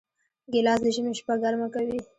ګیلاس 0.51 0.79
د 0.83 0.87
ژمي 0.95 1.13
شپه 1.19 1.33
ګرمه 1.43 1.67
کوي. 1.73 1.97